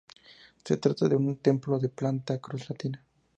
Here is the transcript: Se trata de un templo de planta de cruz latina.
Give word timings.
Se 0.65 0.77
trata 0.77 1.07
de 1.07 1.15
un 1.15 1.35
templo 1.37 1.77
de 1.77 1.89
planta 1.89 2.33
de 2.33 2.39
cruz 2.41 2.67
latina. 2.71 3.05